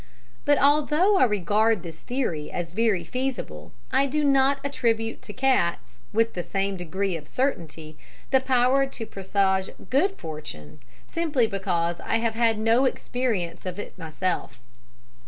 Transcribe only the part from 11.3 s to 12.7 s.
because I have had